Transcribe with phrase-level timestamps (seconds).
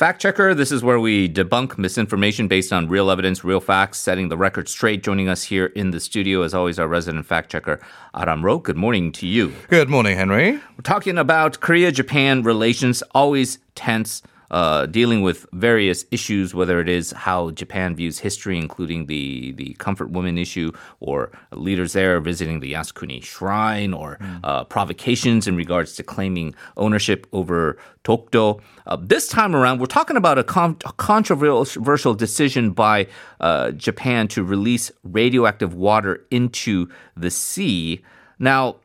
[0.00, 4.30] Fact Checker, this is where we debunk misinformation based on real evidence, real facts, setting
[4.30, 5.02] the record straight.
[5.02, 7.78] Joining us here in the studio, as always, our resident fact checker,
[8.14, 8.60] Aram Ro.
[8.60, 9.52] Good morning to you.
[9.68, 10.52] Good morning, Henry.
[10.52, 16.88] We're talking about Korea Japan relations, always tense uh, dealing with various issues, whether it
[16.88, 22.60] is how Japan views history, including the, the comfort woman issue, or leaders there visiting
[22.60, 24.40] the Yasukuni shrine, or mm.
[24.44, 28.60] uh, provocations in regards to claiming ownership over Dokdo.
[28.86, 33.06] Uh, this time around, we're talking about a, con- a controversial decision by
[33.40, 38.02] uh, Japan to release radioactive water into the sea.
[38.38, 38.76] Now,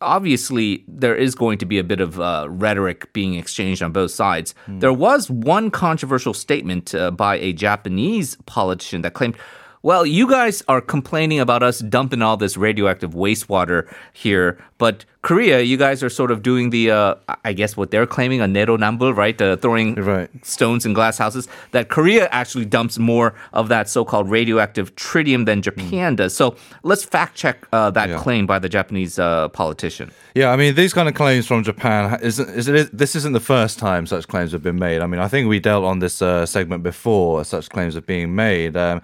[0.00, 4.10] obviously there is going to be a bit of uh, rhetoric being exchanged on both
[4.10, 4.54] sides.
[4.66, 4.80] Mm.
[4.80, 9.36] There was one controversial statement uh, by a Japanese politician that claimed
[9.82, 15.60] well, you guys are complaining about us dumping all this radioactive wastewater here, but Korea,
[15.60, 19.16] you guys are sort of doing the, uh, I guess what they're claiming, a neronambul,
[19.16, 19.40] right?
[19.40, 20.30] Uh, throwing right.
[20.44, 21.48] stones in glass houses.
[21.72, 26.16] That Korea actually dumps more of that so-called radioactive tritium than Japan mm.
[26.16, 26.34] does.
[26.34, 28.18] So let's fact check uh, that yeah.
[28.18, 30.10] claim by the Japanese uh, politician.
[30.34, 33.40] Yeah, I mean, these kind of claims from Japan, isn't, is it, this isn't the
[33.40, 35.02] first time such claims have been made.
[35.02, 38.34] I mean, I think we dealt on this uh, segment before, such claims are being
[38.34, 38.76] made.
[38.76, 39.02] Um,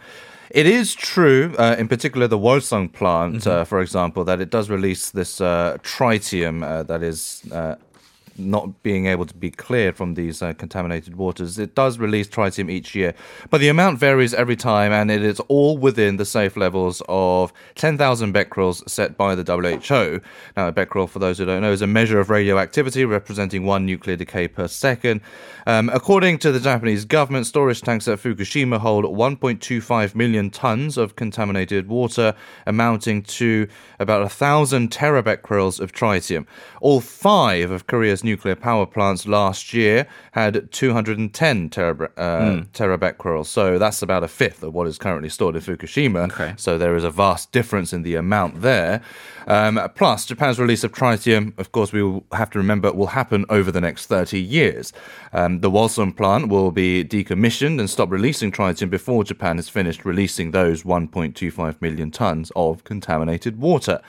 [0.55, 3.51] it is true, uh, in particular, the Wolseong plant, mm-hmm.
[3.51, 7.75] uh, for example, that it does release this uh, tritium uh, that is uh,
[8.39, 11.59] not being able to be cleared from these uh, contaminated waters.
[11.59, 13.15] It does release tritium each year,
[13.51, 17.53] but the amount varies every time, and it is all within the safe levels of
[17.77, 20.21] 10,000 becquerels set by the WHO.
[20.57, 23.87] Now, a becquerel, for those who don't know, is a measure of radioactivity representing one
[23.87, 25.21] nuclear decay per second.
[25.67, 31.17] Um, according to the Japanese government, storage tanks at Fukushima hold 1.25 million tons of
[31.17, 32.35] contaminated water,
[32.67, 36.47] amounting to about a thousand terabecquerels of tritium.
[36.81, 42.67] All five of Korea's nuclear power plants last year had 210 terab- uh, mm.
[42.69, 43.47] terabecquerels.
[43.47, 46.33] So that's about a fifth of what is currently stored in Fukushima.
[46.33, 46.55] Okay.
[46.57, 49.03] So there is a vast difference in the amount there.
[49.47, 53.45] Um, plus, Japan's release of tritium, of course, we will have to remember, will happen
[53.49, 54.93] over the next 30 years.
[55.33, 60.05] Um, the Wolseong plant will be decommissioned and stop releasing tritium before Japan has finished
[60.05, 64.01] releasing those 1.25 million tons of contaminated water.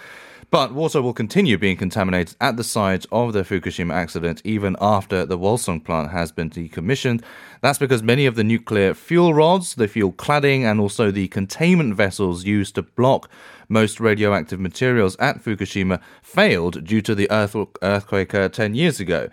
[0.51, 5.25] But water will continue being contaminated at the site of the Fukushima accident even after
[5.25, 7.23] the Wolseong plant has been decommissioned.
[7.61, 11.95] That's because many of the nuclear fuel rods, the fuel cladding, and also the containment
[11.95, 13.29] vessels used to block
[13.69, 19.29] most radioactive materials at Fukushima failed due to the earthquake uh, 10 years ago.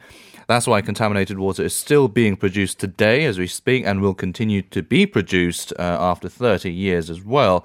[0.49, 4.63] That's why contaminated water is still being produced today as we speak and will continue
[4.63, 7.65] to be produced uh, after 30 years as well.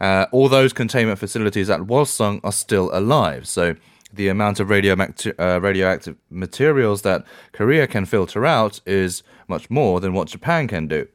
[0.00, 3.46] Uh, all those containment facilities at Wolseong are still alive.
[3.46, 3.76] So
[4.12, 10.00] the amount of radio uh, radioactive materials that Korea can filter out is much more
[10.00, 11.06] than what Japan can do.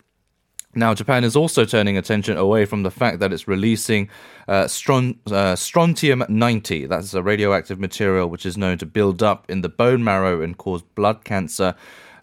[0.75, 4.07] Now, Japan is also turning attention away from the fact that it's releasing
[4.47, 4.68] uh,
[5.31, 6.85] uh, strontium 90.
[6.85, 10.56] That's a radioactive material which is known to build up in the bone marrow and
[10.56, 11.73] cause blood cancer.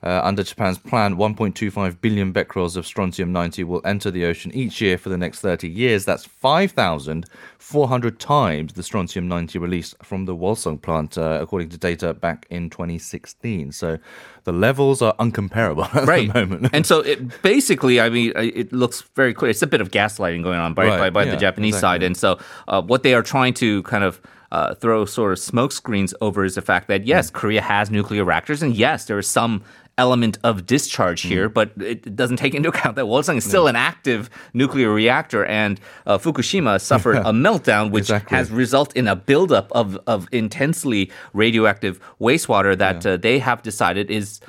[0.06, 4.80] Uh, under Japan's plan, 1.25 billion becquerels of strontium 90 will enter the ocean each
[4.80, 6.04] year for the next 30 years.
[6.04, 12.14] That's 5,400 times the strontium 90 released from the Wolseong plant, uh, according to data
[12.14, 13.72] back in 2016.
[13.72, 13.98] So
[14.44, 16.32] the levels are uncomparable at right.
[16.32, 16.70] the moment.
[16.72, 19.50] and so it basically, I mean, it looks very clear.
[19.50, 20.98] It's a bit of gaslighting going on by, right.
[20.98, 21.94] by, by yeah, the Japanese exactly.
[21.94, 22.02] side.
[22.04, 24.20] And so uh, what they are trying to kind of
[24.52, 27.34] uh, throw sort of smoke screens over is the fact that yes, mm.
[27.34, 29.62] Korea has nuclear reactors, and yes, there is some
[29.98, 31.28] element of discharge mm.
[31.28, 35.44] here, but it doesn't take into account that Wolseong is still an active nuclear reactor,
[35.46, 38.36] and uh, Fukushima suffered a meltdown, which exactly.
[38.36, 43.12] has resulted in a buildup of, of intensely radioactive wastewater that yeah.
[43.12, 44.40] uh, they have decided is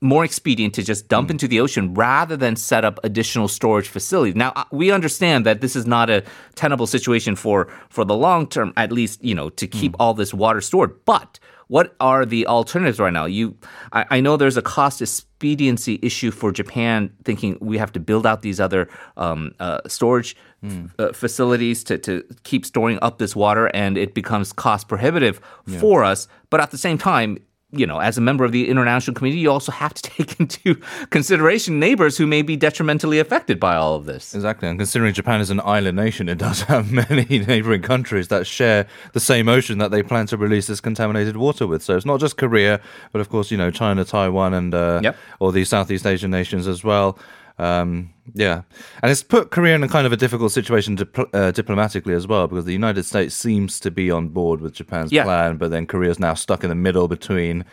[0.00, 1.32] more expedient to just dump mm.
[1.32, 4.36] into the ocean rather than set up additional storage facilities.
[4.36, 6.22] Now, uh, we understand that this is not a
[6.54, 9.96] tenable situation for, for the long term, at least, you know, to keep mm.
[9.98, 11.38] all this water stored, but
[11.68, 13.24] what are the alternatives right now?
[13.24, 13.56] You,
[13.92, 18.26] I, I, know there's a cost expediency issue for Japan, thinking we have to build
[18.26, 20.90] out these other um, uh, storage mm.
[20.98, 25.78] uh, facilities to, to keep storing up this water, and it becomes cost prohibitive yeah.
[25.78, 26.28] for us.
[26.50, 27.38] But at the same time,
[27.78, 30.76] you know, as a member of the international community, you also have to take into
[31.10, 34.34] consideration neighbors who may be detrimentally affected by all of this.
[34.34, 34.68] Exactly.
[34.68, 38.86] And considering Japan is an island nation, it does have many neighboring countries that share
[39.12, 41.82] the same ocean that they plan to release this contaminated water with.
[41.82, 42.80] So it's not just Korea,
[43.12, 45.16] but of course, you know, China, Taiwan, and uh, yep.
[45.38, 47.18] all these Southeast Asian nations as well.
[47.58, 48.62] Um, yeah,
[49.02, 52.26] and it's put Korea in a kind of a difficult situation dipl- uh, diplomatically as
[52.26, 55.24] well because the United States seems to be on board with Japan's yeah.
[55.24, 57.64] plan, but then Korea is now stuck in the middle between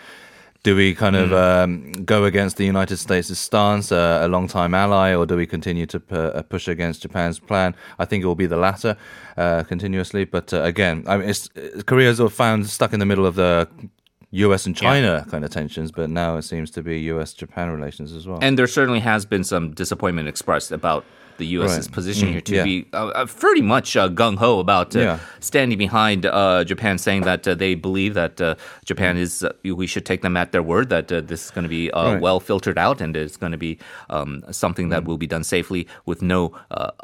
[0.63, 1.63] Do we kind of mm.
[1.63, 5.87] um, go against the United States' stance, uh, a long-time ally, or do we continue
[5.87, 7.73] to p- uh, push against Japan's plan?
[7.97, 8.95] I think it will be the latter
[9.37, 10.23] uh, continuously.
[10.25, 11.49] But uh, again, I mean, it's,
[11.87, 13.67] Korea's found stuck in the middle of the
[14.31, 14.65] U.S.
[14.65, 15.29] and China yeah.
[15.29, 18.39] kind of tensions, but now it seems to be U.S.-Japan relations as well.
[18.41, 21.03] And there certainly has been some disappointment expressed about
[21.41, 21.91] the U.S.'s right.
[21.91, 22.63] position mm, here to yeah.
[22.63, 25.19] be uh, uh, pretty much uh, gung ho about uh, yeah.
[25.39, 28.35] standing behind uh, Japan, saying that uh, they believe that
[28.85, 31.89] Japan is, we should take them at their word that this is going to be
[31.93, 32.21] right.
[32.21, 33.79] well filtered out and it's going to be
[34.09, 35.07] um, something that mm.
[35.07, 36.41] will be done safely with no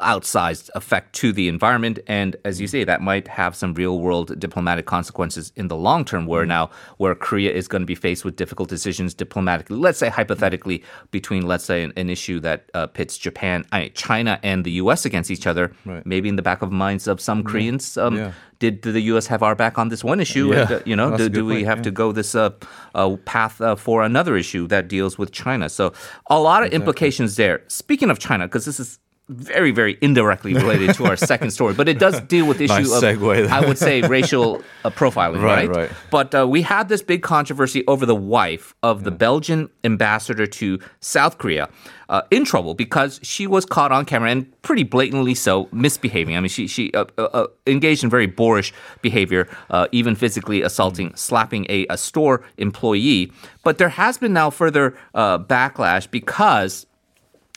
[0.00, 1.98] outsized effect to the environment.
[2.06, 6.04] And as you say, that might have some real world diplomatic consequences in the long
[6.04, 6.54] term, where mm.
[6.56, 10.84] now, where Korea is going to be faced with difficult decisions diplomatically, let's say hypothetically,
[11.10, 12.58] between, let's say, an, an issue that
[12.94, 15.04] pits Japan, I mean, China China and the U.S.
[15.04, 16.04] against each other, right.
[16.04, 18.32] maybe in the back of minds of some Koreans, um, yeah.
[18.58, 19.26] did, did, the U.S.
[19.26, 20.52] have our back on this one issue?
[20.52, 20.60] Yeah.
[20.60, 22.50] And, uh, you know, do, do we point, have to go this uh,
[22.94, 25.68] uh, path uh, for another issue that deals with China?
[25.68, 25.92] So
[26.28, 26.76] a lot of exactly.
[26.76, 27.62] implications there.
[27.68, 28.98] Speaking of China, because this is
[29.28, 32.90] very, very indirectly related to our second story, but it does deal with issue nice
[32.90, 35.68] of, I would say, racial uh, profiling, right?
[35.68, 35.76] right?
[35.76, 35.90] right.
[36.10, 40.78] But uh, we had this big controversy over the wife of the Belgian ambassador to
[41.00, 41.68] South Korea.
[42.10, 46.34] Uh, in trouble because she was caught on camera and pretty blatantly so misbehaving.
[46.34, 48.72] I mean, she she uh, uh, uh engaged in very boorish
[49.02, 49.46] behavior,
[49.92, 53.30] even physically assaulting, slapping a, a store employee.
[53.62, 56.86] But there has been now further backlash because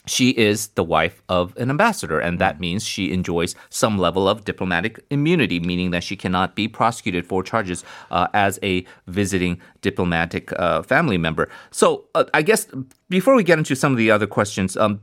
[0.06, 4.44] she is the wife of an ambassador, and that means she enjoys some level of
[4.44, 10.52] diplomatic immunity, meaning that she cannot be prosecuted for charges uh, as a visiting diplomatic
[10.58, 11.48] uh, family member.
[11.70, 12.66] So, uh, I guess
[13.08, 15.00] before we get into some of the other questions, um,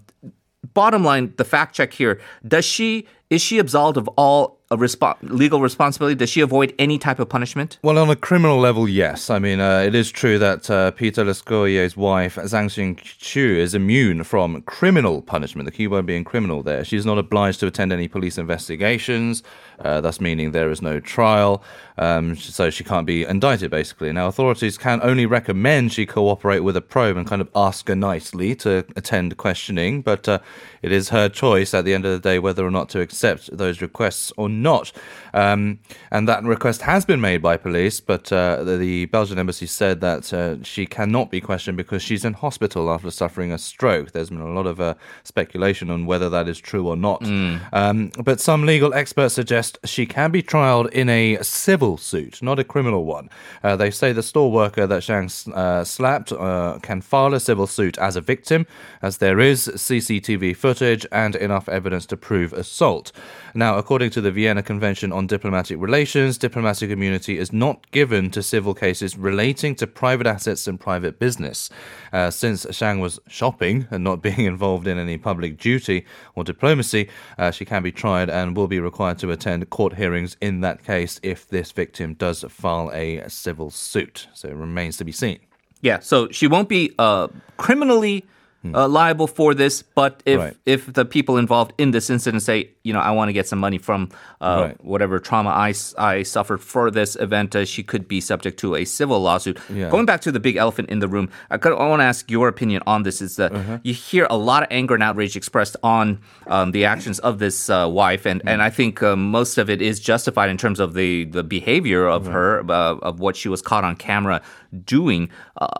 [0.73, 5.61] bottom line, the fact check here: Does she is she absolved of all a legal
[5.61, 6.15] responsibility?
[6.15, 7.79] Does she avoid any type of punishment?
[7.81, 9.29] Well, on a criminal level, yes.
[9.31, 14.23] I mean, uh, it is true that uh, Peter Lescouhier's wife, Xiang Xueqiu, is immune
[14.23, 16.83] from criminal punishment, the key word being criminal there.
[16.85, 19.41] She's not obliged to attend any police investigations,
[19.81, 21.63] uh, thus meaning there is no trial,
[21.97, 24.11] um, so she can't be indicted, basically.
[24.11, 27.95] Now, authorities can only recommend she cooperate with a probe and kind of ask her
[27.95, 30.39] nicely to attend questioning, but uh,
[30.81, 33.55] it is her choice at the end of the day whether or not to accept
[33.55, 34.91] those requests or not.
[35.33, 35.79] Um,
[36.11, 40.01] and that request has been made by police, but uh, the, the, Belgian embassy said
[40.01, 44.11] that uh, she cannot be questioned because she's in hospital after suffering a stroke.
[44.11, 47.21] There's been a lot of uh, speculation on whether that is true or not.
[47.21, 47.61] Mm.
[47.73, 52.59] Um, but some legal experts suggest she can be trialed in a civil suit, not
[52.59, 53.29] a criminal one.
[53.63, 57.67] Uh, they say the store worker that Xiang uh, slapped uh, can file a civil
[57.67, 58.65] suit as a victim,
[59.01, 63.11] as there is CCTV footage and enough evidence to prove assault.
[63.53, 68.43] Now, according to the Vienna Convention on Diplomatic Relations, diplomatic immunity is not given to
[68.43, 71.69] civil cases relating to private assets and private business.
[72.13, 76.05] Uh, since Xiang was shopping and not being involved in any public duty
[76.35, 80.37] or diplomacy, uh, she can be tried and will be required to attend court hearings
[80.41, 84.27] in that case if this victim does file a civil suit.
[84.33, 85.39] So it remains to be seen.
[85.81, 88.25] Yeah, so she won't be uh, criminally.
[88.73, 89.81] Uh, liable for this.
[89.81, 90.57] But if right.
[90.65, 93.59] if the people involved in this incident say, you know, I want to get some
[93.59, 94.09] money from
[94.41, 94.83] uh, right.
[94.83, 98.85] whatever trauma I, I suffered for this event, uh, she could be subject to a
[98.85, 99.59] civil lawsuit.
[99.69, 99.89] Yeah.
[99.89, 102.29] Going back to the big elephant in the room, I, could, I want to ask
[102.29, 103.21] your opinion on this.
[103.21, 103.79] Is that uh-huh.
[103.83, 107.69] you hear a lot of anger and outrage expressed on um, the actions of this
[107.69, 110.93] uh, wife, and and I think uh, most of it is justified in terms of
[110.93, 112.33] the the behavior of right.
[112.33, 114.41] her uh, of what she was caught on camera
[114.85, 115.29] doing.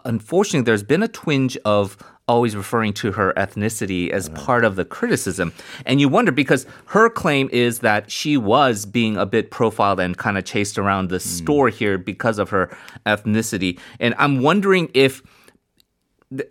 [0.06, 1.98] unfortunately, there's been a twinge of
[2.30, 5.52] always referring to her ethnicity as part of the criticism.
[5.86, 10.16] And you wonder because her claim is that she was being a bit profiled and
[10.16, 11.22] kind of chased around the mm.
[11.22, 13.80] store here because of her ethnicity.
[14.00, 15.24] And I'm wondering if,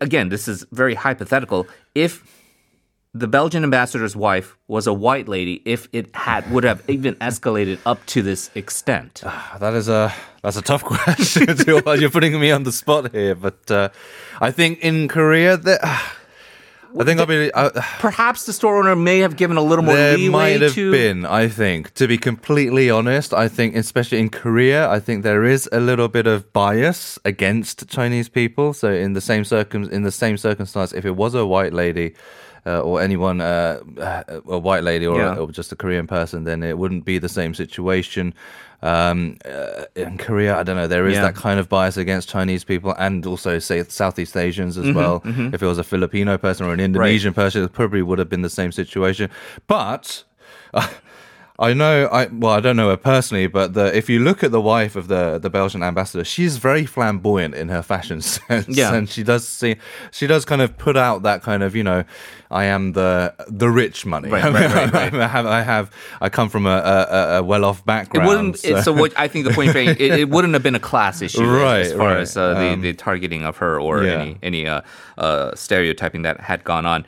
[0.00, 2.37] again, this is very hypothetical, if
[3.14, 7.78] the Belgian ambassador's wife was a white lady if it had would have even escalated
[7.86, 9.22] up to this extent?
[9.24, 10.12] Uh, that is a
[10.42, 11.46] that's a tough question.
[11.66, 13.88] You're putting me on the spot here, but uh,
[14.40, 15.80] I think in Korea that.
[15.82, 15.98] Uh,
[16.98, 17.52] I think I'll be.
[17.52, 20.72] Uh, Perhaps the store owner may have given a little more there leeway might have
[20.72, 20.90] to...
[20.90, 21.26] been.
[21.26, 25.68] I think, to be completely honest, I think, especially in Korea, I think there is
[25.70, 28.72] a little bit of bias against Chinese people.
[28.72, 32.14] So in the same circum in the same circumstance, if it was a white lady
[32.66, 33.80] uh, or anyone, uh,
[34.26, 35.36] a white lady or, yeah.
[35.36, 38.34] or, just a Korean person, then it wouldn't be the same situation.
[38.80, 41.22] Um, uh, in Korea, I don't know, there is yeah.
[41.22, 45.20] that kind of bias against Chinese people and also, say, Southeast Asians as mm-hmm, well.
[45.20, 45.54] Mm-hmm.
[45.54, 47.44] If it was a Filipino person or an Indonesian right.
[47.44, 49.30] person, it probably would have been the same situation.
[49.66, 50.24] But.
[51.60, 52.06] I know.
[52.06, 54.94] I well, I don't know her personally, but the, if you look at the wife
[54.94, 58.68] of the the Belgian ambassador, she's very flamboyant in her fashion sense.
[58.68, 59.74] Yeah, and she does see,
[60.12, 62.04] she does kind of put out that kind of you know,
[62.48, 64.28] I am the the rich money.
[64.28, 65.14] Right, right, right, right.
[65.14, 68.24] I have, I have, I come from a, a, a well off background.
[68.24, 68.58] It wouldn't.
[68.60, 68.80] So.
[68.82, 71.44] So what I think the point being, it, it, wouldn't have been a class issue,
[71.44, 71.80] right?
[71.80, 74.12] As far as uh, the um, the targeting of her or yeah.
[74.12, 74.82] any any uh,
[75.18, 77.04] uh, stereotyping that had gone on.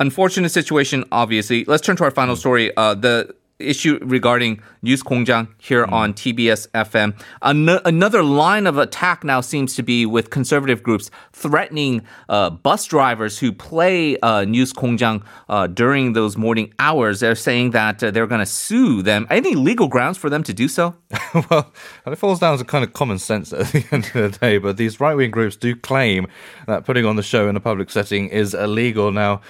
[0.00, 1.64] Unfortunate situation, obviously.
[1.66, 2.74] Let's turn to our final story.
[2.74, 5.92] Uh, the issue regarding News Kongjang here mm.
[5.92, 7.20] on TBS FM.
[7.42, 12.86] An- another line of attack now seems to be with conservative groups threatening uh, bus
[12.86, 17.20] drivers who play uh, News Kongjang uh, during those morning hours.
[17.20, 19.26] They're saying that uh, they're going to sue them.
[19.30, 20.94] Any legal grounds for them to do so?
[21.50, 21.72] well,
[22.06, 24.76] it falls down to kind of common sense at the end of the day, but
[24.76, 26.26] these right wing groups do claim
[26.66, 29.12] that putting on the show in a public setting is illegal.
[29.12, 29.40] Now,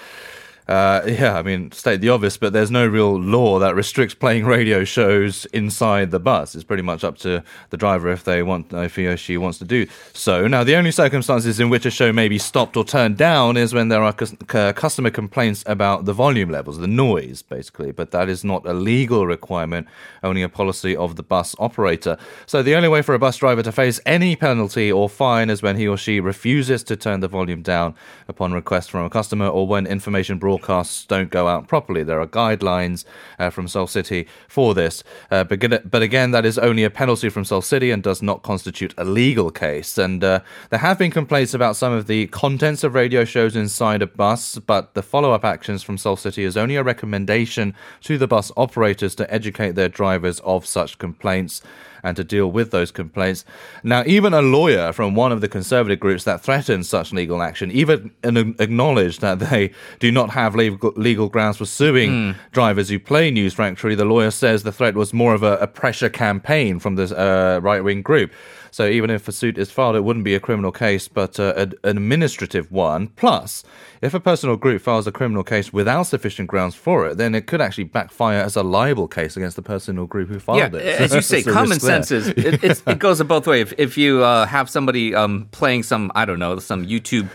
[0.70, 4.46] uh, yeah, I mean, state the obvious, but there's no real law that restricts playing
[4.46, 6.54] radio shows inside the bus.
[6.54, 9.58] It's pretty much up to the driver if they want, if he or she wants
[9.58, 10.46] to do so.
[10.46, 13.74] Now, the only circumstances in which a show may be stopped or turned down is
[13.74, 17.90] when there are customer complaints about the volume levels, the noise, basically.
[17.90, 19.88] But that is not a legal requirement,
[20.22, 22.16] only a policy of the bus operator.
[22.46, 25.62] So the only way for a bus driver to face any penalty or fine is
[25.62, 27.96] when he or she refuses to turn the volume down
[28.28, 32.02] upon request from a customer or when information brought broadcasts don't go out properly.
[32.02, 33.04] There are guidelines
[33.38, 35.02] uh, from Seoul City for this.
[35.30, 38.42] Uh, but, but, again, that is only a penalty from Seoul City and does not
[38.42, 39.98] constitute a legal case.
[39.98, 40.40] And uh,
[40.70, 44.58] there have been complaints about some of the contents of radio shows inside a bus,
[44.58, 48.52] but the follow up actions from Seoul City is only a recommendation to the bus
[48.56, 51.62] operators to educate their drivers of such complaints
[52.02, 53.44] and to deal with those complaints.
[53.82, 57.70] Now, even a lawyer from one of the conservative groups that threatened such legal action
[57.70, 62.36] even acknowledged that they do not have legal, legal grounds for suing mm.
[62.52, 63.94] drivers who play News Factory.
[63.94, 67.60] The lawyer says the threat was more of a, a pressure campaign from this uh,
[67.62, 68.32] right wing group.
[68.70, 71.54] So even if a suit is filed, it wouldn't be a criminal case, but uh,
[71.56, 73.08] an administrative one.
[73.08, 73.64] Plus,
[74.00, 77.34] if a person or group files a criminal case without sufficient grounds for it, then
[77.34, 80.74] it could actually backfire as a libel case against the person or group who filed
[80.74, 81.00] yeah, it.
[81.00, 83.60] As you say, common sense is it, it, goes both ways.
[83.60, 87.28] If, if you uh, have somebody um, playing some, I don't know, some YouTube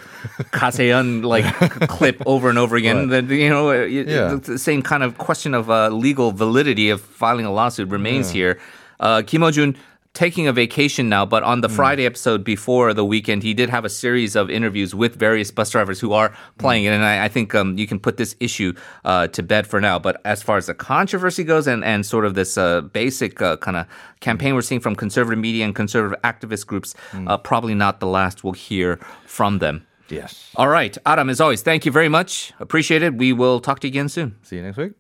[0.52, 1.46] Kaseon like
[1.90, 3.28] clip over and over again, right.
[3.28, 4.36] then you know, yeah.
[4.36, 8.34] the same kind of question of uh, legal validity of filing a lawsuit remains yeah.
[8.34, 8.60] here.
[9.00, 9.76] Uh, Kim Eo-jun
[10.16, 11.76] taking a vacation now, but on the mm.
[11.76, 15.70] Friday episode before the weekend, he did have a series of interviews with various bus
[15.70, 16.88] drivers who are playing mm.
[16.88, 16.94] it.
[16.94, 20.00] And I, I think um, you can put this issue uh, to bed for now.
[20.00, 23.58] But as far as the controversy goes and, and sort of this uh, basic uh,
[23.58, 23.86] kind of
[24.22, 27.30] campaign we're seeing from conservative media and conservative activist groups, mm.
[27.30, 29.86] Uh, probably not the last we'll hear from them.
[30.10, 30.52] Yes.
[30.56, 30.96] All right.
[31.06, 32.54] Aram, as always, thank you very much.
[32.60, 33.16] Appreciate it.
[33.16, 34.38] We will talk to you again soon.
[34.44, 34.94] See you next week.